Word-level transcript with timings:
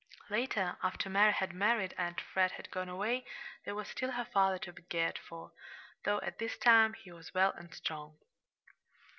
Later, 0.31 0.79
after 0.81 1.11
Mary 1.11 1.31
had 1.33 1.53
married 1.53 1.93
and 1.95 2.19
Fred 2.19 2.53
had 2.53 2.71
gone 2.71 2.89
away, 2.89 3.23
there 3.65 3.75
was 3.75 3.89
still 3.89 4.09
her 4.13 4.25
father 4.25 4.57
to 4.57 4.73
be 4.73 4.81
cared 4.81 5.19
for, 5.19 5.51
though 6.05 6.19
at 6.21 6.39
this 6.39 6.57
time 6.57 6.93
he 6.95 7.11
was 7.11 7.35
well 7.35 7.51
and 7.51 7.71
strong. 7.71 8.17